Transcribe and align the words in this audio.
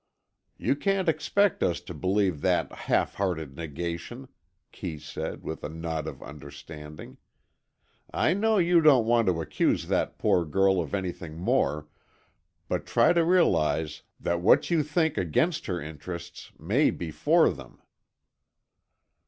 "You 0.57 0.75
can't 0.75 1.07
expect 1.07 1.61
us 1.61 1.79
to 1.81 1.93
believe 1.93 2.41
that 2.41 2.71
half 2.73 3.13
hearted 3.13 3.55
negation," 3.55 4.29
Kee 4.71 4.97
said, 4.97 5.43
with 5.43 5.63
a 5.63 5.69
nod 5.69 6.07
of 6.07 6.23
understanding. 6.23 7.17
"I 8.11 8.33
know 8.33 8.57
you 8.57 8.81
don't 8.81 9.05
want 9.05 9.27
to 9.27 9.41
accuse 9.41 9.89
that 9.89 10.17
poor 10.17 10.43
girl 10.43 10.81
of 10.81 10.95
anything 10.95 11.37
more, 11.37 11.87
but 12.67 12.87
try 12.87 13.13
to 13.13 13.23
realize 13.23 14.01
that 14.19 14.41
what 14.41 14.71
you 14.71 14.81
think 14.81 15.19
against 15.19 15.67
her 15.67 15.79
interests 15.79 16.51
may 16.57 16.89
be 16.89 17.11
for 17.11 17.51
them." 17.51 17.79